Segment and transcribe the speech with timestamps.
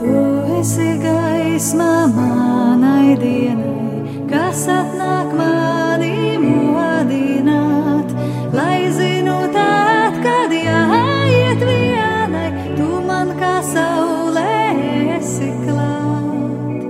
[0.00, 0.12] Tu
[0.58, 8.08] esi gaisma manai dienai, kas atnāk mani modināt,
[8.56, 12.48] lai zinu tad, kad jāiet vienai,
[12.78, 14.56] tu man kā saulē
[15.18, 16.80] esi klāt.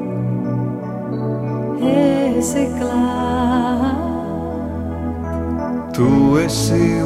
[1.83, 4.01] Esi klāt.
[5.99, 6.11] Tu
[6.47, 7.00] esi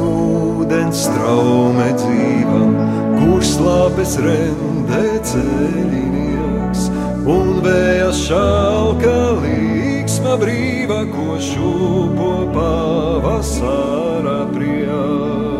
[0.95, 2.71] straume dzīvam,
[3.19, 6.87] kur slāpes rendē ceļinieks,
[7.35, 15.54] un vējas šalka līksma brīva, ko šūpo pavasara prieks.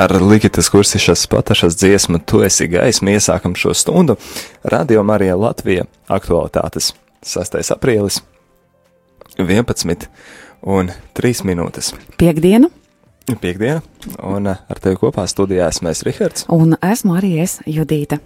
[0.00, 4.14] Ar Ligitas kursišas patašas dziesmu Tu esi gaisma iesākam šo stundu.
[4.64, 7.58] Radio Marija Latvija aktualitātes 6.
[7.74, 8.22] aprīlis
[9.36, 10.06] 11
[10.62, 10.88] un
[11.20, 11.92] 3 minūtes.
[12.16, 12.72] Piektdiena,
[13.42, 13.82] Piektdiena,
[14.24, 16.48] un ar tevi kopā studijā esmu es Rihards.
[16.48, 18.22] un esmu arī es, Judīta.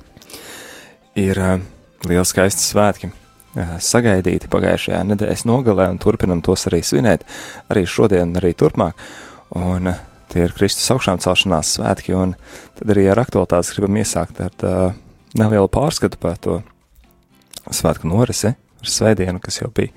[1.19, 1.59] Ir uh,
[2.07, 3.11] liels skaisti svētki.
[3.11, 7.27] uh, Sagaidīti pagājušajā nedēļas nogalē, un turpinam tos arī svinēt,
[7.67, 8.95] arī šodien, arī turpmāk.
[9.59, 12.35] Un uh, tie ir Kristus augšām celšanās svētki, un
[12.79, 14.85] tad arī ar aktualitātes gribam iesākt ar uh,
[15.39, 16.61] nelielu pārskatu par to
[17.71, 19.93] svētku norisi, ar svētdienu, kas jau bija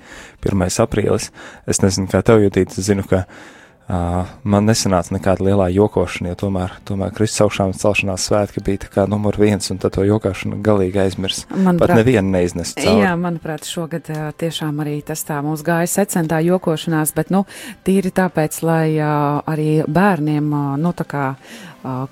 [0.46, 0.66] 1.
[0.84, 1.30] aprīlis.
[1.68, 3.46] Es nezinu, kā tev jutīt, es zinu, ka uh,
[3.88, 9.06] man nesanāca nekāda lielā jokošana, jo tomēr, tomēr Kristus augšām celšanās svētki bija tā kā
[9.08, 11.44] numur viens, un tad to jokošanu galīgi aizmirs.
[11.48, 13.06] Pat Manuprāt, nevienu neiznes cauri.
[13.06, 17.46] Jā, manuprāt, šogad ā, tiešām arī tas tā mums gāja secentā jokošanās, bet, nu,
[17.88, 19.14] tīri tāpēc, lai ā,
[19.48, 20.52] arī bērniem,
[20.84, 21.24] nu, tā kā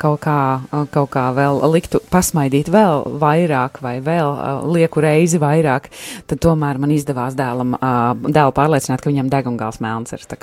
[0.00, 0.36] kaut kā,
[0.94, 4.32] kaut kā vēl liktu pasmaidīt vēl vairāk vai vēl
[4.74, 5.90] lieku reizi vairāk,
[6.30, 7.76] tad tomēr man izdevās dēlam,
[8.26, 10.24] dēlu pārliecināt, ka viņam degungāls melns ir.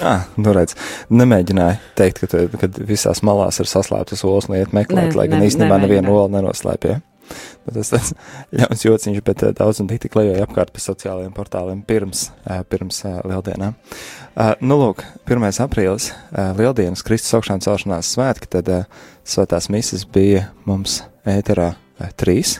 [0.00, 0.72] Ah, nu redz,
[1.12, 5.28] nemēģināju teikt, ka, tu, ka visās malās ir saslēptas olas un iet meklēt, Ne, lai
[5.28, 6.16] gan ne- īstenībā nemēģināju.
[6.16, 7.00] olu nenoslēpja.
[7.70, 8.08] Tas tas
[8.58, 12.24] ļauns jociņš, bet daudz un tik tik lejoja apkārt pa sociālajiem portāliem pirms,
[12.72, 13.76] pirms lieldienām.
[14.40, 15.60] Eh, Nu, lūk, 1.
[15.60, 18.86] aprīlis, eh, lieldienas Kristus augšām celšanās svētki, tad eh,
[19.26, 22.54] svētās mises bija mums ēterā eh, trīs.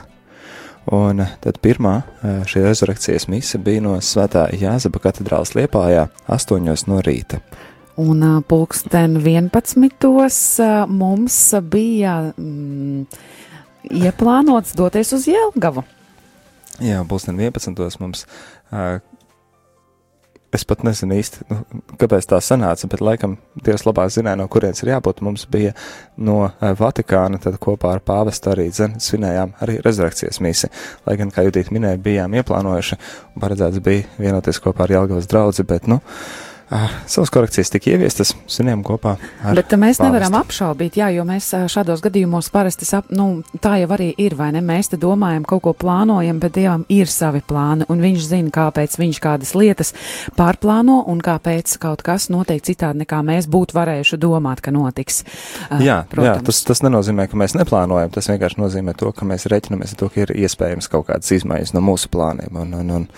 [0.92, 6.68] Un eh, tad pirmā eh, šī rezurekcijas mise bija no Svētā Jāzeba katedrālas liepājā, 8
[6.90, 7.40] no rīta.
[8.00, 9.88] Un ā, pulksten 11.
[10.04, 13.06] ā, mums bija mm,
[14.02, 15.86] ieplānots doties uz Jelgavu.
[16.80, 18.00] Jā, pulksten 11.
[18.00, 18.26] mums.
[18.70, 19.00] Uh,
[20.54, 24.82] es pat nezinu īsti, nu, kāpēc tā sanāca, bet laikam Dievs labāk zināja, no kurienes
[24.82, 25.22] ir jābūt.
[25.26, 25.72] Mums bija
[26.18, 30.70] no uh, Vatikāna, tad kopā ar pāvestu arī dzen, svinējām arī rezurekcijas misi.
[31.06, 33.00] Lai gan, kā Judīt minēja, bijām ieplānojuši
[33.40, 36.49] paredzēts bija vienoties kopā ar Jelgavas draudzi, bet, nu, uh,
[37.10, 39.16] savas korekcijas tika ieviestas, svinējām kopā
[39.56, 40.04] Bet mēs pāvestu.
[40.06, 44.52] nevaram apšaubīt, jā, jo mēs šādos gadījumos parasti, sap, nu, tā jau arī ir, vai
[44.54, 44.62] ne?
[44.62, 48.96] Mēs te domājam, kaut ko plānojam, bet Dievam ir savi plāni, un viņš zina, kāpēc
[49.00, 49.92] viņš kādas lietas
[50.38, 55.24] pārplāno un kāpēc kaut kas notiek citādi, nekā mēs būtu varējuši domāt, ka notiks.
[55.70, 56.46] Ā, Jā, jā protams.
[56.46, 58.12] tas, tas nenozīmē, ka mēs neplānojam.
[58.14, 61.74] Tas vienkārši nozīmē to, ka mēs reiķinamies ar to, ka ir iespējams kaut kādas izmaiņas
[61.76, 62.54] no mūsu plāniem.
[62.62, 63.08] Un, un, un,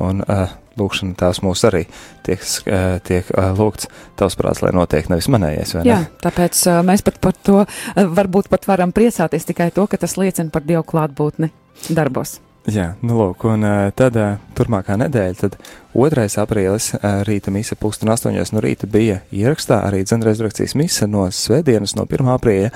[0.00, 0.50] un uh,
[0.80, 1.84] lūkšana tās mūs arī
[2.26, 5.74] tiek, uh, tiek uh, lūgts tavs prāts, lai notiek nevis manējais.
[5.76, 5.90] vai ne?
[5.92, 10.00] Jā, tāpēc uh, mēs pat par to uh, varbūt pat varam priecāties tikai to, ka
[10.00, 11.52] tas liecina par Dievu klātbūtni
[11.90, 12.40] darbos.
[12.68, 15.54] Jā, nu lūk, un uh, tad uh, turpmākā nedēļa, tad
[15.94, 16.26] 2.
[16.42, 18.36] aprīlis uh, rīta mise pulksten 8.
[18.52, 22.28] no rīta bija ierakstā arī dzenreizrakcijas mise no svētdienas no 1.
[22.36, 22.70] aprīļa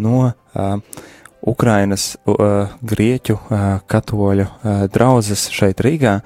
[0.00, 0.80] no uh,
[1.46, 6.16] Ukrainas uh, grieķu uh, katoļu uh, draudzes šeit Rīgā,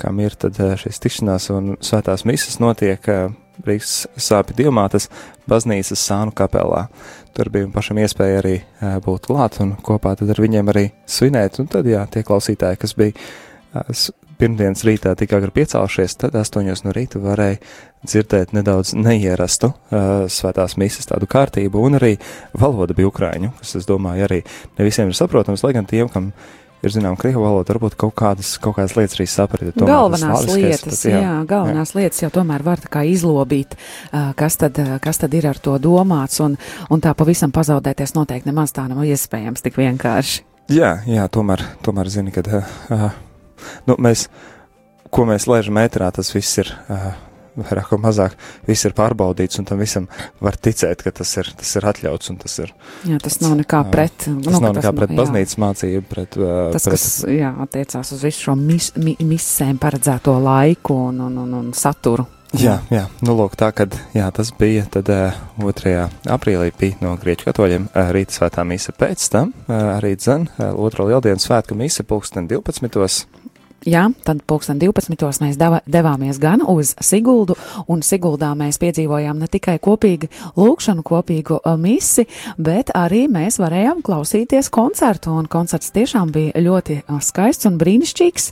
[0.00, 3.28] kam ir uh, šīs tikšanās un svētās misas notiek uh,
[3.66, 5.08] Rīgas sāpju diamātas
[5.50, 6.84] baznīcas sānu kapelā.
[7.34, 11.70] Tur bija pašam iespēja arī uh, būt klāt un kopā ar viņiem arī svinēt, un
[11.70, 13.14] tad, jā, tie klausītāji, kas bija
[14.38, 17.58] pirmdienas rītā tik agri piecēlušies, tad astoņos no rīta varēja
[18.06, 22.14] dzirdēt nedaudz neierastu uh, svētās misas tādu kārtību, un arī
[22.58, 24.40] valoda bija ukraiņu, kas, es domāju, arī
[24.78, 26.30] ne visiem ir saprotams, lai gan tiem, kam
[26.82, 29.78] ir zinām krievu valoda, varbūt kaut kādas, kaut kādas lietas arī saprast.
[29.78, 32.00] Galvenās lietas, tas, jā, jā, galvenās jā.
[32.00, 33.76] lietas jau tomēr var tā kā izlobīt,
[34.38, 36.58] kas tad, kas tad ir ar to domāts, un,
[36.90, 40.44] un tā pavisam pazaudēties noteikti nemaz tā nav iespējams tik vienkārši.
[40.74, 43.08] Jā, jā, tomēr, tomēr zini, ka uh,
[43.88, 44.26] nu, mēs,
[45.14, 46.74] ko mēs lēžam ēterā, tas viss ir.
[46.92, 47.27] Uh,
[47.64, 48.36] vairāk vai mazāk
[48.68, 50.08] viss ir pārbaudīts, un tam visam
[50.44, 52.32] var ticēt, ka tas ir, tas ir atļauts.
[52.38, 52.72] Tas, ir,
[53.08, 54.16] jā, tas nav nekā pret.
[54.26, 56.40] Tas nu, nav nekā tas, pret baznīcas mācību, pret.
[56.40, 61.22] Uh, tas, pret, kas jā, attiecās uz visu šo mis, mi, misēm paredzēto laiku un,
[61.28, 62.28] un, un, un saturu.
[62.56, 65.90] Jā, jā, nu lūk, tā kad jā, tas bija, tad uh, 2.
[66.32, 70.70] aprīlī bija no grieķu katoļiem uh, rīta svētā mīsa pēc tam, uh, arī dzen, uh,
[70.80, 73.26] otro lieldienu svētku mīsa pulksten 12
[73.86, 75.42] jā, tad pulksten 12.
[75.42, 77.54] mēs deva, devāmies gan uz Siguldu,
[77.90, 82.26] un Siguldā mēs piedzīvojām ne tikai kopīgi lūkšanu, kopīgu uh, misi,
[82.58, 88.50] bet arī mēs varējām klausīties koncertu, un koncerts tiešām bija ļoti uh, skaists un brīnišķīgs,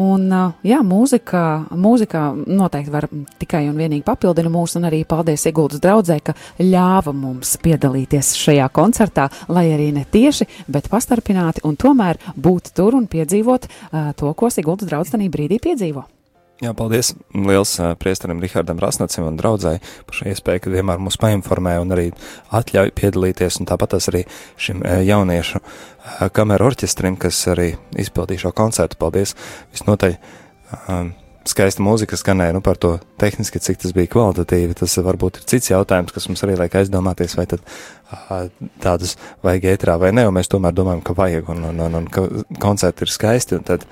[0.00, 1.44] un uh, jā, mūzika,
[1.76, 3.08] mūzika noteikti var
[3.42, 8.70] tikai un vienīgi papildina mūs, un arī paldies Siguldas draudzē, ka ļāva mums piedalīties šajā
[8.72, 14.32] koncertā, lai arī ne tieši, bet pastarpināti, un tomēr būt tur un piedzīvot uh, to,
[14.32, 16.04] ko Sigulda Gultas draudz tanī brīdī piedzīvo.
[16.62, 21.16] Jā, paldies liels uh, priestaram Rihardam Rasnacim un draudzai par šo iespēju, ka vienmēr mūs
[21.18, 22.04] painformē un arī
[22.54, 24.20] atļauj piedalīties, un tāpat arī
[24.62, 29.00] šim uh, jauniešu uh, kameru orķestrim, kas arī izpildīja šo koncertu.
[29.00, 29.34] Paldies!
[29.74, 30.14] Visnotaļ
[31.48, 35.72] skaista mūzika skanēja, nu par to tehniski, cik tas bija kvalitatīvi, tas varbūt ir cits
[35.72, 37.64] jautājums, kas mums arī liek aizdomāties, vai tad
[38.82, 42.08] tādus vajag ētrā vai ne, un mēs tomēr domājam, ka vajag, un, un, un, un
[42.12, 42.26] ka
[42.62, 43.86] koncerti ir skaisti, un tad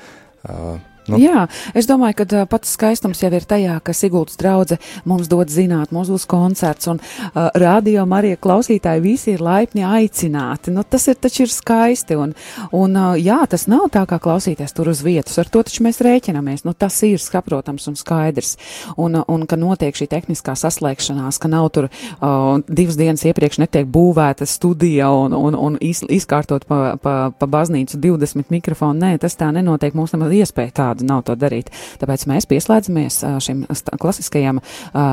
[0.48, 0.78] Uh,
[1.10, 1.20] Nu.
[1.20, 4.78] Jā, es domāju, ka pats skaistums jau ir tajā, ka Siguldas draudze
[5.08, 10.72] mums dod zināt, mums būs koncerts un uh, radio Marija klausītāji visi ir laipni aicināti.
[10.74, 12.34] Nu, tas ir taču ir skaisti un,
[12.76, 16.00] un uh, jā, tas nav tā kā klausīties tur uz vietas, ar to taču mēs
[16.04, 16.64] rēķinamies.
[16.68, 18.56] Nu, tas ir saprotams un skaidrs.
[19.00, 23.88] Un, un ka notiek šī tehniskā saslēgšanās, ka nav tur uh, divas dienas iepriekš netiek
[23.90, 29.00] būvēta studija un, un, un iz, izkārtot pa, pa, pa baznīcu 20 mikrofonu.
[29.00, 29.96] Nē, tas tā nenotiek.
[29.96, 31.70] Mums nemaz iespēja tāda nekādu nav to darīt.
[32.00, 33.64] Tāpēc mēs pieslēdzamies šim
[34.00, 34.60] klasiskajam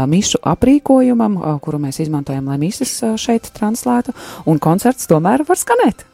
[0.07, 4.13] mišu aprīkojumam, kuru mēs izmantojam, lai mises šeit translētu,
[4.45, 6.05] un koncerts tomēr var skanēt.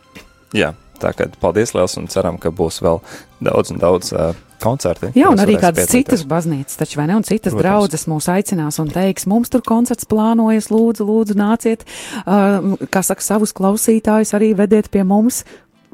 [0.53, 3.01] Jā, tā kā paldies liels un ceram, ka būs vēl
[3.43, 5.11] daudz un daudz uh, koncerti.
[5.17, 7.63] Jā, un arī kādas citas baznīcas, taču vai ne, un citas Protams.
[7.63, 11.83] draudzes mūs aicinās un teiks, mums tur koncerts plānojas, lūdzu, lūdzu, nāciet,
[12.23, 15.43] uh, kā saka, savus klausītājus arī vediet pie mums,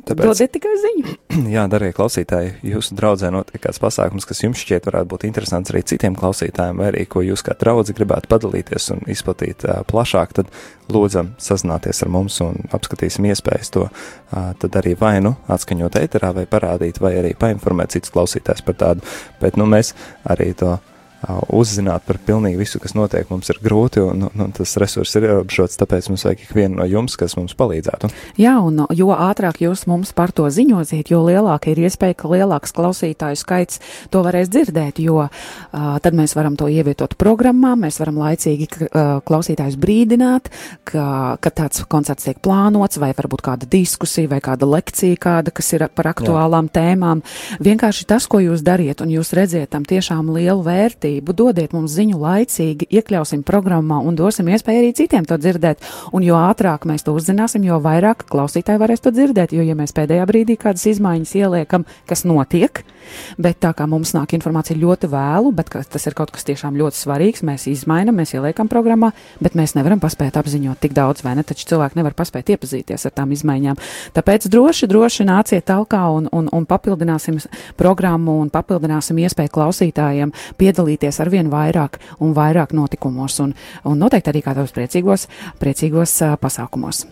[0.09, 1.11] Tāpēc, Dodiet tikai ziņu.
[1.56, 5.83] Jā, darbie klausītāji, jūsu draudzē notiek kāds pasākums, kas jums šķiet varētu būt interesants arī
[5.85, 10.50] citiem klausītājiem, vai arī ko jūs kā draudzi gribētu padalīties un izplatīt uh, plašāk, tad
[10.89, 16.33] lūdzam sazināties ar mums un apskatīsim iespējas to uh, tad arī vai nu atskaņot ēterā
[16.39, 19.06] vai parādīt, vai arī painformēt citus klausītājus par tādu,
[19.44, 19.94] bet nu mēs
[20.25, 20.79] arī to
[21.27, 25.76] uzzināt par pilnīgi visu, kas notiek, mums ir grūti, un, un, tas resurs ir ierobežots,
[25.81, 28.09] tāpēc mums vajag ikvienu no jums, kas mums palīdzētu.
[28.40, 32.73] Jā, un jo ātrāk jūs mums par to ziņosiet, jo lielāka ir iespēja, ka lielāks
[32.76, 33.81] klausītāju skaits
[34.14, 39.19] to varēs dzirdēt, jo uh, tad mēs varam to ievietot programmā, mēs varam laicīgi uh,
[39.28, 40.47] klausītājus brīdināt,
[40.88, 45.73] ka, ka tāds koncerts tiek plānots, vai varbūt kāda diskusija, vai kāda lekcija, kāda, kas
[45.76, 46.78] ir par aktuālām Jā.
[46.80, 47.26] tēmām.
[47.64, 51.94] Vienkārši tas, ko jūs dariet, un jūs redziet tam tiešām lielu vērtību kārtību, dodiet mums
[51.95, 55.81] ziņu laicīgi, iekļausim programmā un dosim iespēju arī citiem to dzirdēt.
[56.13, 59.54] Un jo ātrāk mēs to uzzināsim, jo vairāk klausītāji varēs to dzirdēt.
[59.54, 62.83] Jo, ja mēs pēdējā brīdī kādas izmaiņas ieliekam, kas notiek,
[63.37, 66.99] bet tā kā mums nāk informācija ļoti vēlu, bet tas ir kaut kas tiešām ļoti
[66.99, 69.11] svarīgs, mēs izmainam, mēs ieliekam programmā,
[69.42, 71.45] bet mēs nevaram paspēt apziņot tik daudz, vai ne?
[71.49, 73.80] Taču cilvēki nevar paspēt iepazīties ar tām izmaiņām.
[74.13, 77.39] Tāpēc droši, droši nāciet talkā un, un, un papildināsim
[77.80, 83.53] programmu un papildināsim iespēju klausītājiem piedalīties piedalīties ar vien vairāk un vairāk notikumos un,
[83.85, 85.27] un noteikti arī kādos priecīgos,
[85.59, 87.06] priecīgos pasākumos.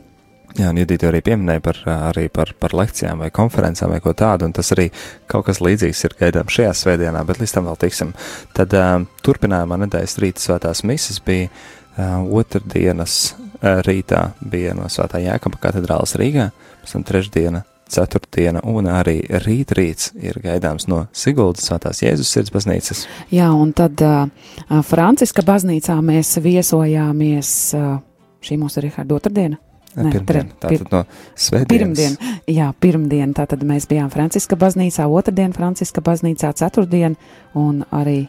[0.57, 1.77] Jā, un Judita arī pieminēja par,
[2.09, 4.89] arī par, par lekcijām vai konferencēm vai ko tādu, un tas arī
[5.27, 8.13] kaut kas līdzīgs ir gaidām šajā svētdienā, bet līdz tam vēl tiksim.
[8.57, 15.21] Tad uh, turpinājumā nedēļas rīta svētās misas bija uh, otrdienas uh, rītā bija no svētā
[15.27, 16.49] Jēkaba katedrālas Rīgā,
[16.81, 23.05] pēc tam trešdiena ceturtdiena un arī rītrīts ir gaidāms no Siguldas svētās Jēzus sirds baznīcas.
[23.33, 24.27] Jā, un tad uh,
[24.87, 27.97] Franciska baznīcā mēs viesojāmies, uh,
[28.43, 29.61] šī mūsu ir Riharda otrdiena.
[29.97, 30.99] Nē, pirmdien, pir, tātad no
[31.33, 31.71] svētdienas.
[31.71, 32.17] Pirmdien,
[32.53, 37.17] jā, pirmdien, tātad mēs bijām Franciska baznīcā, otrdien Franciska baznīcā, ceturtdien
[37.57, 38.27] un arī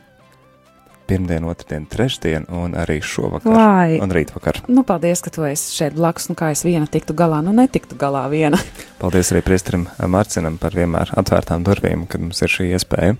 [1.08, 3.98] pirmdien, otrdien, trešdien un arī šovakar Lai.
[4.02, 4.62] un rītvakar.
[4.68, 6.28] Nu, paldies, ka tu esi šeit blakus.
[6.28, 8.60] Nu, kā es viena tiktu galā, nu netiktu galā viena.
[9.02, 13.14] Paldies arī priesterim Marcinam par vienmēr atvērtām durvīm, kad mums ir šī iespēja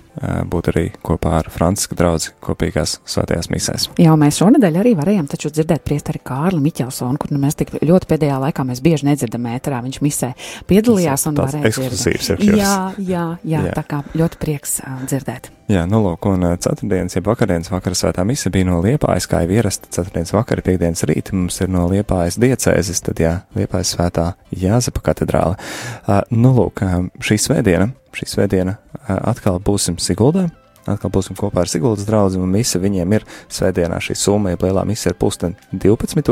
[0.50, 3.87] būt arī kopā ar Franciska draugu kopīgās svētajās misēs.
[4.02, 8.11] Jā, mēs šonadēļ arī varējām taču dzirdēt priesteri Kārli Miķelsonu, kur nu mēs tik ļoti
[8.11, 10.33] pēdējā laikā mēs bieži nedzirdam ēterā, viņš misē
[10.71, 15.52] piedalījās un varēja ekskluzīvs ir jā, jā, jā, jā, tā kā ļoti prieks dzirdēt.
[15.68, 19.55] Jā, nu lūk, un ceturtdienas, ja vakardienas vakara svētā mise bija no Liepājas, kā jau
[19.57, 25.03] ierasta ceturtdienas vakara, piekdienas rīta mums ir no Liepājas diecēzes, tad jā, Liepājas svētā Jāzepa
[25.11, 25.59] katedrāle.
[26.05, 26.83] Uh, nu lūk,
[27.25, 30.49] šī svētdiena, šī svētdiena uh, atkal būsim Siguldā,
[30.89, 34.85] atkal būsim kopā ar Siguldas draugu, un mise viņiem ir svētdienā šī summa, ja lielā
[34.89, 36.27] mise ir pulksten 12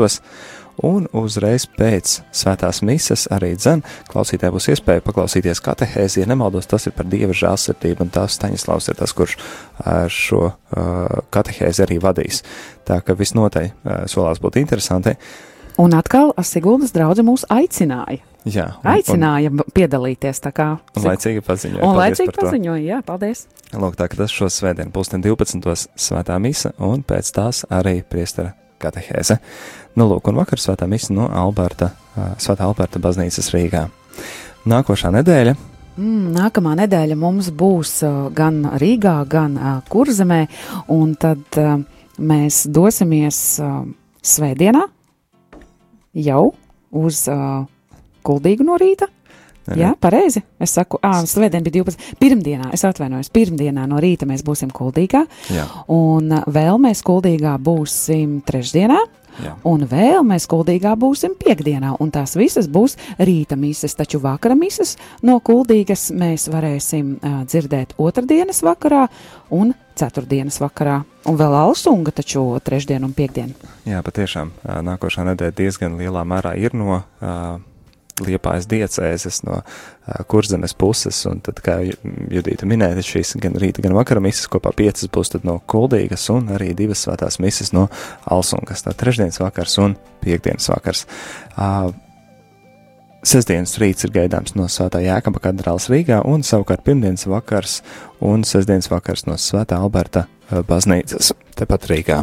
[0.85, 6.87] un uzreiz pēc svētās mises arī dzen klausītāji būs iespēja paklausīties katehēzi, ja nemaldos, tas
[6.89, 9.37] ir par dieva žālsirdību, un tās Staņislavs ir tas, kurš
[10.13, 10.41] šo
[11.33, 12.43] katehēzi arī vadīs.
[12.87, 13.69] Tā ka visnotaļ
[14.11, 15.17] solās būt interesanti.
[15.77, 18.23] Un atkal Siguldas draudze mūs aicināja.
[18.47, 20.39] Jā, un, aicināja un, piedalīties.
[20.55, 21.83] Kā un laicīgi paziņoja.
[21.83, 23.45] Un laicīgi paziņoja, jā, paldies.
[23.75, 25.89] Lūk, tā ka tas šo svētdienu pulksten 12.
[25.99, 29.39] svētā misa un pēc tās arī priestara katehēze.
[29.97, 31.91] Nu, lūk, un vakar svētā misa no Alberta,
[32.41, 33.87] svētā Alberta baznīcas Rīgā.
[34.67, 35.55] Nākošā nedēļa.
[35.97, 37.99] Mm, nākamā nedēļa mums būs
[38.37, 39.57] gan Rīgā, gan
[39.89, 40.43] Kurzemē,
[40.93, 41.57] un tad
[42.17, 43.41] mēs dosimies
[44.21, 44.85] svētdienā
[46.27, 46.43] jau
[46.91, 47.25] uz
[48.27, 49.07] Kuldīgu no rīta.
[49.75, 50.43] Jā, pareizi.
[50.63, 52.15] Es saku, ah, svētdien bija 12.
[52.21, 55.25] Pirmdienā, es atvainojos, pirmdienā no rīta mēs būsim Kuldīgā.
[55.51, 55.67] Jā.
[55.91, 59.01] Un vēl mēs Kuldīgā būsim trešdienā.
[59.43, 59.53] Jā.
[59.69, 64.95] Un vēl mēs kuldīgā būsim piekdienā, un tās visas būs rīta mises, taču vakara mises
[65.25, 69.05] no kuldīgas mēs varēsim uh, dzirdēt otrdienas vakarā
[69.53, 71.03] un ceturtdienas vakarā.
[71.29, 73.53] Un vēl alsunga taču trešdien un piekdien.
[73.85, 74.53] Jā, patiešām
[74.87, 77.01] nākošā nedēļa diezgan lielā mērā ir no.
[77.21, 77.57] Uh,
[78.23, 83.95] Liepājas diecēzes no uh, kurzemes puses, un tad, kā Judīta minēja, šīs gan rīta, gan
[83.97, 87.87] vakara misas kopā piecas būs tad no Kuldīgas, un arī divas svētās misas no
[88.25, 91.05] Alsungas, tā trešdienas vakars un piekdienas vakars.
[91.55, 91.93] Uh,
[93.27, 97.81] Sesdienas rīts ir gaidāms no Svētā Jēkaba katedrālas Rīgā, un savukārt pirmdienas vakars
[98.23, 100.27] un sestdienas vakars no Svētā Alberta
[100.69, 102.21] baznīcas tepat Rīgā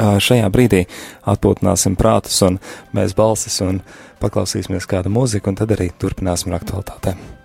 [0.00, 0.84] šajā brīdī
[1.30, 2.60] atpūtināsim prātus un
[2.96, 3.82] mēs balsis un
[4.20, 7.39] paklausīsimies kādu mūziku, un tad arī turpināsim aktualitātēm.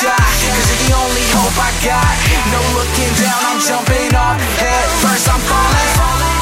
[0.00, 2.16] Cause you're the only hope I got.
[2.52, 5.28] No looking down, I'm jumping off head first.
[5.28, 6.40] I'm falling, falling,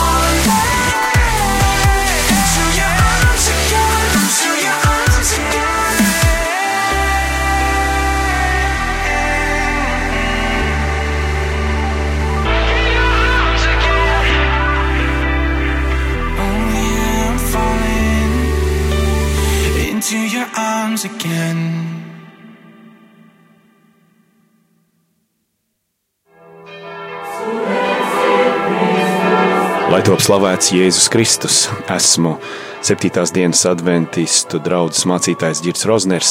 [17.50, 18.30] falling
[19.90, 21.97] into your arms again,
[30.08, 31.56] top slavēts Jēzus Kristus,
[31.92, 32.30] esmu
[32.86, 33.10] 7.
[33.36, 36.30] dienas adventistu draugs mācītājs Girs Rozners,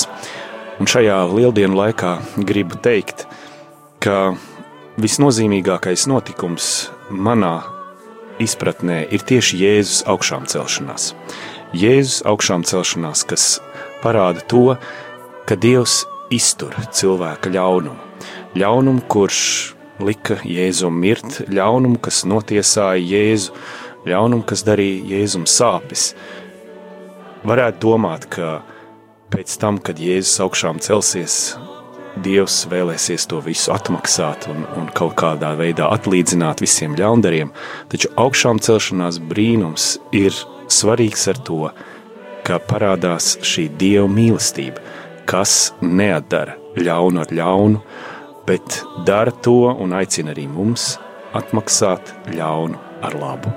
[0.81, 2.15] un šajā lieldienu laikā
[2.47, 3.27] gribu teikt,
[4.01, 4.33] ka
[4.97, 7.53] visnozīmīgākais notikums manā
[8.41, 11.11] izpratnē ir tieši Jēzus augšām celšanās.
[11.77, 13.47] Jēzus augšām celšanās, kas
[14.01, 14.73] parāda to,
[15.45, 16.01] ka Dievs
[16.33, 18.01] iztur cilvēka ļaunumu.
[18.57, 23.55] Ļaunumu, kurš lika Jēzum mirt, ļaunumu, kas notiesāja Jēzu,
[24.07, 26.11] ļaunumu, kas darīja Jēzum sāpes.
[27.47, 28.59] Varētu domāt, ka
[29.33, 31.55] pēc tam, kad Jēzus augšām celsies,
[32.17, 37.51] Dievs vēlēsies to visu atmaksāt un, un kaut kādā veidā atlīdzināt visiem ļaundariem,
[37.91, 40.33] taču augšām celšanās brīnums ir
[40.65, 41.67] svarīgs ar to,
[42.47, 44.81] ka parādās šī Dieva mīlestība,
[45.29, 47.83] kas neatdara ļaunu ar ļaunu,
[48.47, 50.95] bet dara to un aicina arī mums
[51.35, 53.51] atmaksāt ļaunu ar labu.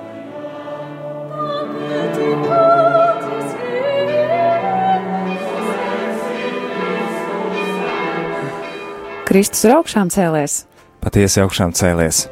[9.31, 10.65] Kristus ir augšām cēlēs.
[10.99, 12.25] Patiesi augšām cēlies.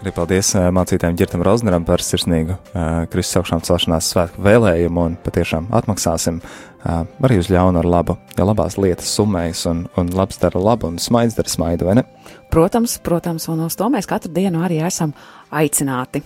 [0.00, 5.66] Arī paldies mācītājiem Girtam Rozneram par sirsnīgu ā, Kristus augšām celšanās svētku vēlējumu un patiešām
[5.76, 10.62] atmaksāsim ā, arī uz ļaunu ar labu, ja labās lietas summējas un, un labs dara
[10.70, 12.06] labu un smaids dara smaidu, vai ne?
[12.50, 15.12] Protams, protams, un uz to mēs katru dienu arī esam
[15.54, 16.22] aicināti.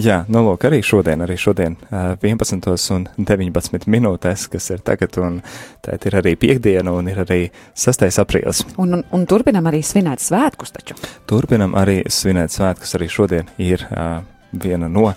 [0.00, 5.18] Jā, nu lūk, arī šodien, arī šodien ā, 11 un 19 minūtēs, kas ir tagad,
[5.20, 5.40] un
[5.84, 7.40] tā ir arī piekdiena un ir arī
[7.78, 8.08] 6.
[8.22, 8.64] aprīlis.
[8.80, 10.96] Un, un, un turpinam arī svinēt svētkus taču.
[11.28, 12.96] Turpinam arī svinēt svētkus.
[13.02, 14.20] Arī šodien ir uh,
[14.54, 15.16] viena no uh,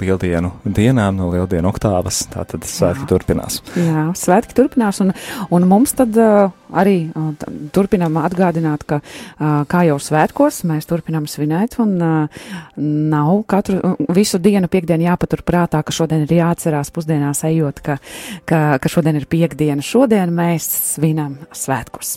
[0.00, 2.24] lieldienu dienām, no lieldienu oktāvas.
[2.32, 3.60] Tātad svētki turpinās.
[3.78, 5.12] Jā, svētki turpinās, un,
[5.54, 7.28] un mums tad uh, arī uh,
[7.70, 12.42] turpinām atgādināt, ka uh, kā jau svētkos mēs turpinām svinēt, un uh,
[12.82, 18.00] nav katru visu dienu piekdienu jāpatur prātā, ka šodien ir jāatcerās pusdienās ejot, ka,
[18.42, 19.86] ka, ka šodien ir piekdiena.
[19.86, 22.16] Šodien mēs svinam svētkos.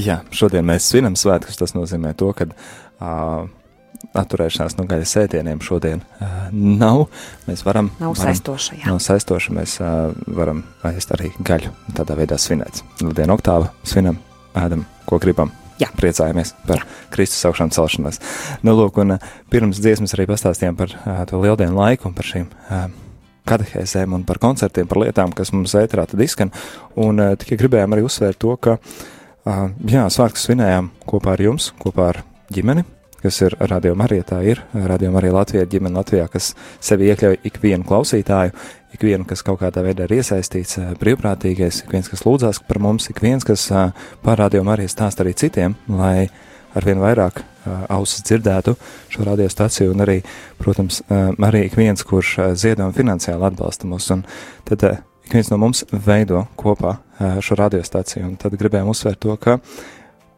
[0.00, 1.60] Jā, šodien mēs svinam svētkus.
[1.60, 3.46] Tas nozīmē to, ka uh,
[4.16, 7.06] atturēšanās no gaļas ēdieniem šodien uh, nav.
[7.48, 7.90] Mēs varam.
[8.00, 8.88] Nav varam, saistoša, jā.
[8.88, 9.54] Nav saistoša.
[9.56, 12.82] Mēs uh, varam ēst arī gaļu tādā veidā svinēt.
[13.02, 14.20] Lieldienu oktāvu svinam,
[14.56, 15.52] ēdam, ko gribam.
[15.80, 15.90] Jā.
[15.92, 18.22] Priecājamies par Kristus augšām celšanos.
[18.64, 22.28] Nu, lūk, un uh, pirms dziesmas arī pastāstījām par uh, to lieldienu laiku un par
[22.28, 22.86] šīm uh,
[23.46, 26.52] katehēzēm un par koncertiem, par lietām, kas mums ētrā tad izskan.
[26.96, 31.70] Un uh, tikai gribējām arī uzsvērt to, ka, uh, jā, svētkus svinējām kopā ar jums,
[31.82, 32.22] kopā ar
[32.56, 32.86] ģimeni,
[33.26, 36.52] kas ir Radio Marija, tā ir Radio Marija Latvijā, ģimene Latvijā, kas
[36.84, 38.52] sevi iekļauj ikvienu klausītāju,
[38.94, 43.08] ikvienu, kas kaut kādā veidā ir iesaistīts, uh, brīvprātīgais, ik viens, kas lūdzās par mums,
[43.10, 43.88] ik viens, kas uh,
[44.22, 46.28] par Radio Mariju stāst arī citiem, lai
[46.78, 48.76] arvien vairāk uh, ausis dzirdētu
[49.10, 50.20] šo radiostaciju, un arī,
[50.62, 54.06] protams, arī ik viens, kurš ziedo un finansiāli atbalsta mūs.
[54.14, 54.22] Un
[54.70, 54.86] tad
[55.26, 57.00] ik viens no mums veido kopā
[57.42, 59.56] šo radiostaciju, un tad gribējām uzsvērt to, ka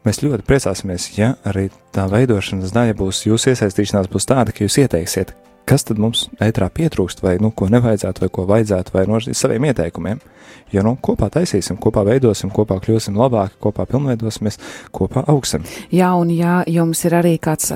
[0.09, 4.81] mēs ļoti priecāsimies, ja arī tā veidošanas daļa būs, jūsu iesaistīšanās būs tāda, ka jūs
[4.83, 5.35] ieteiksiet,
[5.69, 9.69] kas tad mums ētrā pietrūkst, vai nu, ko nevajadzētu, vai ko vajadzētu, vai no saviem
[9.69, 10.23] ieteikumiem.
[10.73, 14.59] Jo nu, kopā taisīsim, kopā veidosim, kopā kļūsim labāki, kopā pilnveidosimies,
[14.93, 15.65] kopā augsim.
[15.95, 17.73] Jā, un ja jums ir arī kāds,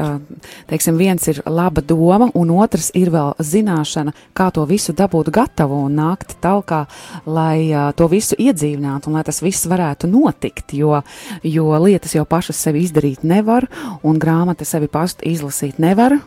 [0.68, 5.78] teiksim, viens ir laba doma, un otrs ir vēl zināšana, kā to visu dabūt gatavu
[5.87, 6.82] un nākt talkā,
[7.24, 11.00] lai to visu iedzīvinātu un lai tas viss varētu notikt, jo,
[11.46, 13.68] jo lietas jau pašas sevi izdarīt nevar,
[14.04, 16.18] un grāmata sevi pastu izlasīt nevar,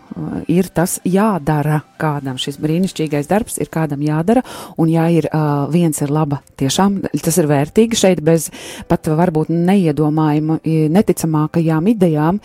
[0.49, 4.43] ir tas jādara kādam, šis brīnišķīgais darbs ir kādam jādara,
[4.81, 8.49] un ja ir ā, viens ir laba, tiešām tas ir vērtīgi šeit bez
[8.89, 10.59] pat varbūt neiedomājuma,
[10.95, 12.41] neticamākajām idejām,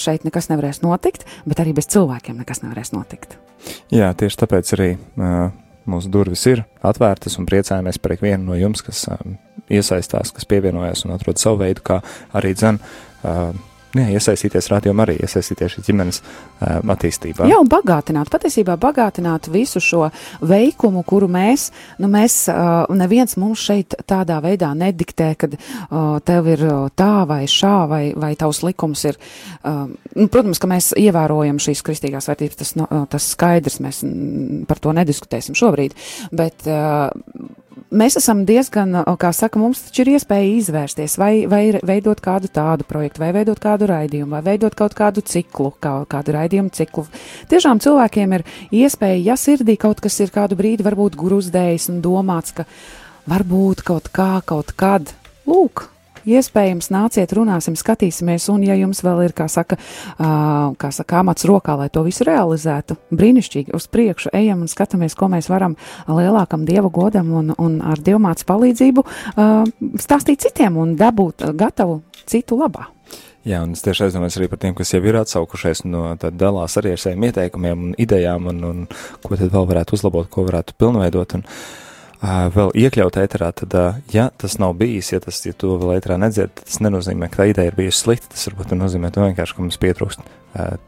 [0.00, 3.38] šeit nekas nevarēs notikt, bet arī bez cilvēkiem nekas nevarēs notikt.
[3.92, 4.90] Jā, tieši tāpēc arī
[5.90, 9.06] mūsu durvis ir atvērtas un priecājamies par ikvienu no jums, kas
[9.70, 12.00] iesaistās, kas pievienojas un atrod savu veidu, kā
[12.36, 12.80] arī dzen.
[13.90, 17.48] Jā, iesaistīties rādījumā, arī iesaistīties šī ģimenes uh, attīstībā.
[17.50, 20.04] Jā, un bagātināt, patiesībā bagātināt visu šo
[20.46, 26.52] veikumu, kuru mēs, nu mēs, uh, neviens mums šeit tādā veidā nediktē, kad uh, tev
[26.54, 26.62] ir
[26.94, 29.18] tā vai šā vai, vai tavs likums ir.
[29.64, 34.04] Uh, nu, protams, ka mēs ievērojam šīs kristīgās vērtības, tas, no, uh, tas skaidrs, mēs
[34.70, 35.98] par to nediskutēsim šobrīd,
[36.30, 37.10] bet uh,
[37.90, 42.86] mēs esam diezgan, kā saka, mums taču ir iespēja izvērsties, vai, vai veidot kādu tādu
[42.88, 47.06] projektu, vai veidot kādu raidījumu, vai veidot kaut kādu ciklu, kā, kādu raidījumu ciklu.
[47.50, 48.46] Tiešām cilvēkiem ir
[48.82, 52.66] iespēja, ja sirdī kaut kas ir kādu brīdi varbūt gruzdējis un domāts, ka
[53.30, 55.14] varbūt kaut kā, kaut kad,
[55.48, 55.89] lūk.
[56.28, 59.78] Iespējams, nāciet, runāsim, skatīsimies, un, ja jums vēl ir, kā saka,
[60.18, 65.16] uh, kā saka, amats rokā, lai to visu realizētu, brīnišķīgi uz priekšu ejam un skatāmies,
[65.16, 65.76] ko mēs varam
[66.08, 69.66] lielākam dieva godam un, un ar dievmātes palīdzību uh,
[70.00, 72.90] stāstīt citiem un dabūt gatavu citu labā.
[73.48, 76.76] Jā, un es tieši aizdomājos arī par tiem, kas jau ir atsaukušies no tad dalās
[76.76, 78.82] arī ar saviem ieteikumiem un idejām, un, un
[79.24, 81.38] ko tad vēl varētu uzlabot, ko varētu pilnveidot.
[81.38, 81.89] Un, uh,
[82.20, 83.76] vēl iekļaut ēterā, tad,
[84.12, 87.48] ja tas nav bijis, ja, tas, ja to vēl ēterā nedzird, tas nenozīmē, ka tā
[87.52, 88.32] ideja ir bijusi slikta.
[88.34, 90.26] Tas varbūt nozīmē to vienkārši, ka mums pietrūkst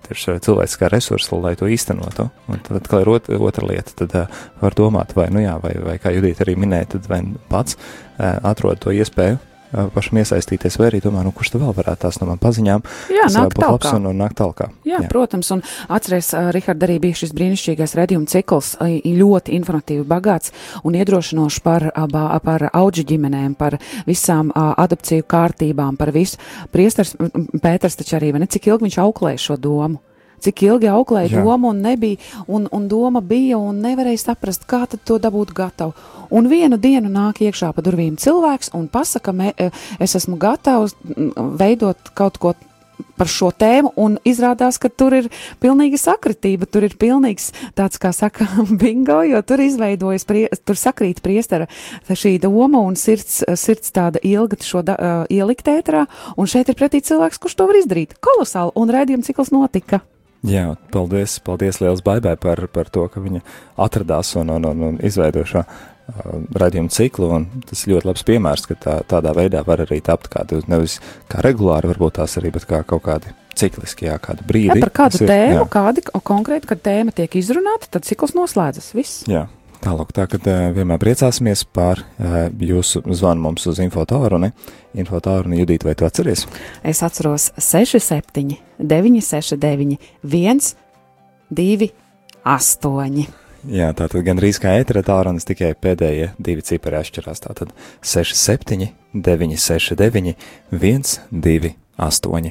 [0.08, 2.28] tieši cilvēciskā resursa, lai to īstenotu.
[2.50, 4.16] Un tad, kad ir ot, otra lieta, tad
[4.60, 8.42] var domāt, vai, nu jā, vai, vai kā Judita arī minēja, tad vai pats uh,
[8.52, 9.40] atrod to iespēju
[9.94, 13.26] pašam iesaistīties, vai arī domā, nu, kurš te vēl varētu tās no man paziņām, Jā,
[13.26, 13.88] kas nāk tālāk.
[13.96, 14.64] un, un nāk tālāk.
[14.84, 20.06] Jā, Jā, protams, un atceries, uh, Rihard, arī bija šis brīnišķīgais redzījuma cikls, ļoti informatīvi
[20.08, 20.52] bagāts
[20.84, 21.88] un iedrošinošs par,
[22.44, 26.40] par auģu ģimenēm, par visām adopciju kārtībām, par visu.
[26.72, 27.16] Priestars
[27.62, 30.00] Pēters taču arī, vai ne, cik ilgi viņš auklēja šo domu?
[30.42, 31.44] Cik ilgi auklēja Jā.
[31.44, 35.94] domu un nebija, un, un doma bija, un nevarēja saprast, kā tad to dabūt gatavu.
[36.32, 40.96] Un vienu dienu nāk iekšā pa durvīm cilvēks un pasaka, me, eh, es esmu gatavs
[41.60, 42.54] veidot kaut ko
[43.16, 45.28] par šo tēmu, un izrādās, ka tur ir
[45.62, 48.46] pilnīga sakritība, tur ir pilnīgs tāds, kā saka,
[48.82, 51.68] bingo, jo tur izveidojas, prie, tur sakrīt priestara
[52.08, 56.78] šī doma un sirds, sirds tāda ilga šo da, uh, ielikt ētrā, un šeit ir
[56.78, 58.16] pretī cilvēks, kurš to var izdarīt.
[58.22, 60.02] Kolosāli, un rēdījuma cikls notika.
[60.42, 63.44] Jā, paldies, paldies liels baibai par, par to, ka viņa
[63.84, 68.26] atradās un, un, un, un izveidoja šo uh, raidījumu ciklu, un tas ir ļoti labs
[68.26, 70.98] piemērs, ka tā, tādā veidā var arī tapt kādu, nevis
[71.30, 74.74] kā regulāri, varbūt tās arī, bet kā kaut kādi cikliski, jā, kādu brīdi.
[74.74, 75.70] Ja, par kādu ir- tēmu, jā.
[75.78, 78.92] kādi konkrēti, kad tēma tiek izrunāta, tad cikls noslēdzas.
[78.98, 79.22] Viss.
[79.30, 79.44] Jā,
[79.84, 84.50] tālāk tā, kad uh, vienmēr priecāsimies par uh, jūsu zvanu mums uz infotāruni.
[84.98, 86.44] Infotāruni, Judīt, vai tu atceries?
[86.84, 90.72] Es atceros 67, 969, 1,
[91.50, 91.92] 2,
[92.44, 93.22] 8.
[93.70, 97.44] Jā, tātad gandrīz kā ētera tārunas, tikai pēdējie divi cipari atšķirās.
[97.44, 97.70] Tātad
[98.02, 100.34] 67, 969,
[100.74, 102.50] 1, 2, 8.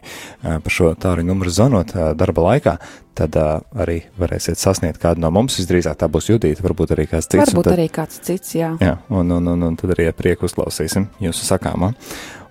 [0.63, 2.75] Par šo tāruņu numuru zvanot darba laikā,
[3.17, 5.57] tad arī varēsiet sasniegt kādu no mums.
[5.59, 7.51] Visdrīzāk tā būs Judīta, varbūt arī kāds cits.
[7.51, 8.71] Varbūt tad, arī kāds cits, jā.
[8.79, 11.91] Jā, un, un, un, un tad arī ar prieku uzklausīsim jūsu sakāmā.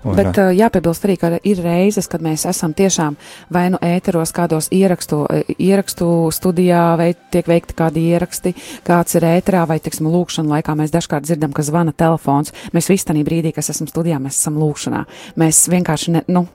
[0.01, 3.19] Un, Bet uh, jāpiebilst arī, ka ir reizes, kad mēs esam tiešām
[3.53, 8.55] vai nu ēteros kādos ierakstu, eh, ierakstu studijā, vai tiek veikti kādi ieraksti,
[8.87, 12.55] kāds ir ēterā, vai, teiksim, lūkšana laikā mēs dažkārt dzirdam, ka zvana telefons.
[12.73, 15.05] Mēs visi tanī brīdī, kas esam studijā, mēs esam lūkšanā.
[15.41, 16.47] Mēs vienkārši, ne, nu,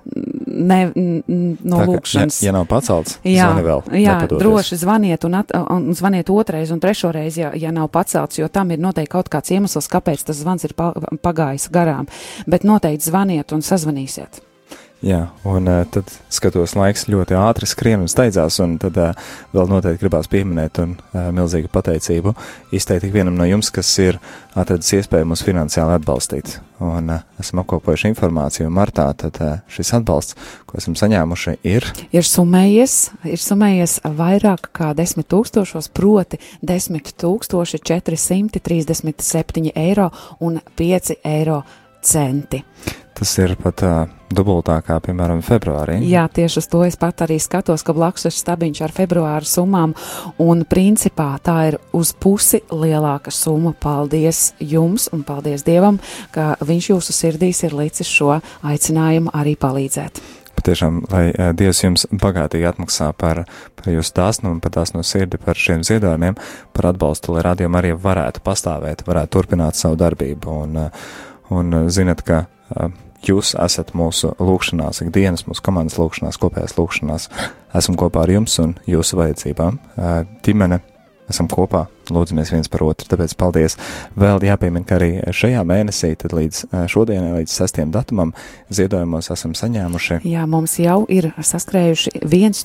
[0.55, 2.39] ne, no tā, lūkšanas.
[2.41, 3.83] Ja, ja nav pacelts, Jā, vēl.
[3.99, 8.49] jā droši zvaniet un, at, un zvaniet otrais un trešoreiz, ja, ja nav pacelts, jo
[8.49, 10.91] tam ir noteikti kaut kāds iemesls, kāpēc tas zvans ir pa,
[11.23, 12.09] pagājis garām.
[12.49, 14.41] Bet noteikti zvaniet un sazvanīsiet.
[15.05, 19.11] Jā, un uh, tad skatos, laiks ļoti ātri skrien un steidzās, un tad uh,
[19.53, 22.33] vēl noteikti gribās pieminēt un uh, milzīgu pateicību
[22.73, 24.17] izteikt ikvienam no jums, kas ir
[24.57, 26.55] atradis iespēju mūs finansiāli atbalstīt.
[26.81, 32.25] Un uh, esam apkopojuši informāciju, martā tad uh, šis atbalsts, ko esam saņēmuši, ir Ir
[32.25, 32.97] summējies,
[33.29, 40.09] ir summējies vairāk kā 10 tūkstošos, proti 10 tūkstoši 437 eiro
[40.41, 41.61] un 5 eiro
[42.01, 42.65] centi.
[43.15, 43.95] Tas ir pat uh,
[44.35, 45.99] dubultākā, piemēram, februārī.
[46.09, 49.95] Jā, tieši uz to es pat arī skatos, ka blakus ir stabiņš ar februāra summām,
[50.43, 53.75] un principā tā ir uz pusi lielāka summa.
[53.85, 55.99] Paldies jums un paldies Dievam,
[56.35, 60.21] ka Viņš jūsu sirdīs ir licis šo aicinājumu arī palīdzēt.
[60.55, 63.43] Patiešām, lai uh, Dievs jums bagātīgi atmaksā par,
[63.77, 66.39] par jūsu dāsnumu, par dāsnu sirdi, par šiem ziedojumiem,
[66.75, 70.59] par atbalstu, lai rādījumi arī varētu pastāvēt, varētu turpināt savu darbību.
[70.65, 71.09] Un, uh,
[71.53, 72.45] un zinat, ka
[73.29, 77.29] jūs esat mūsu lūkšanās, ikdienas mūsu komandas lūkšanās, kopējās lūkšanās.
[77.75, 79.79] Esam kopā ar jums un jūsu vajadzībām.
[80.45, 80.81] Ģimene,
[81.31, 83.73] esam kopā, lūdzamies viens par otru, tāpēc paldies.
[84.19, 86.55] Vēl jāpiemina, ka arī šajā mēnesī, tad līdz
[86.91, 87.75] šodienai, līdz 6.
[87.93, 88.29] datumam,
[88.73, 92.09] ziedojumos esam saņēmuši Jā, mums jau ir saskrējuši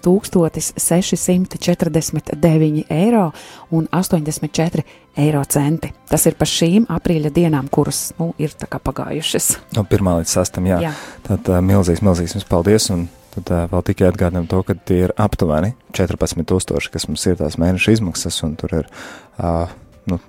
[0.05, 3.33] 1649 eiro
[3.71, 4.83] un 84
[5.21, 5.93] eiro centi.
[6.11, 9.57] Tas ir par šīm aprīļa dienām, kuras nu, ir pagājušas.
[9.77, 10.11] no 1.
[10.23, 10.61] līdz 6.
[10.71, 10.93] Jā, Jā.
[11.27, 12.85] tad uh, milzīgs, milzīgs jums paldies.
[12.95, 13.01] Un
[13.35, 17.59] tad uh, vēl tikai atgādinām to, ka tie ir aptuveni 14,000, kas mums ir tās
[17.61, 18.93] mēneša izmaksas, un tur ir.
[19.39, 19.73] Uh,
[20.11, 20.21] nu,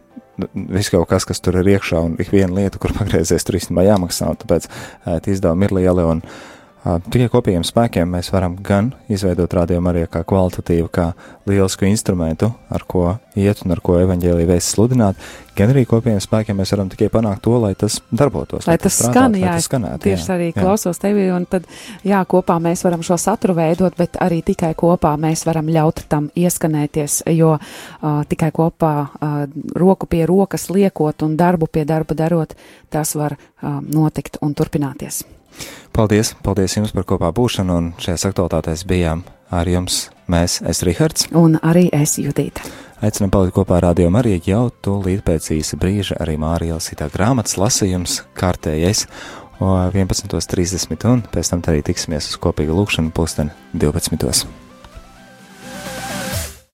[0.56, 3.86] Viss kaut kas, kas tur ir iekšā, un ik viena lieta, kur pagriezies, tur īstenībā
[3.90, 4.32] jāmaksā.
[4.42, 6.08] Tāpēc uh, tie izdevumi ir lieli.
[6.16, 11.12] Un, uh, tikai kopīgiem spēkiem mēs varam gan izveidot rādījumu arī kā kvalitatīvu, kā
[11.46, 13.04] lielisku instrumentu, ar ko
[13.38, 15.20] iet un ar ko evaņģēlīja vēsts sludināt,
[15.58, 18.66] gan arī kopīgiem spēkiem mēs varam tikai panākt to, lai tas darbotos.
[18.66, 20.56] Lai tas strādātu, skan, lai jā, tas skanētu, tieši jā, arī jā.
[20.58, 21.68] klausos tevi, un tad,
[22.08, 26.32] jā, kopā mēs varam šo saturu veidot, bet arī tikai kopā mēs varam ļaut tam
[26.34, 29.44] ieskanēties, jo uh, tikai kopā uh,
[29.78, 32.58] roku pie rokas liekot un darbu pie darba darot,
[32.90, 35.22] tas var uh, notikt un turpināties.
[35.92, 41.28] Paldies, paldies jums par kopā būšanu, un šajās aktualitātēs bijām ar jums mēs, es Rihards.
[41.36, 42.64] Un arī es Judīta.
[43.02, 47.58] Aicinām palikt kopā ar Radio Mariju jau tūlīt pēc īsa brīža arī Mārija Elsītā grāmatas
[47.58, 49.08] lasījums kārtējais
[49.62, 54.61] o 11.30 un pēc tam arī tiksimies uz kopīgu lūkšanu pulksteni 12.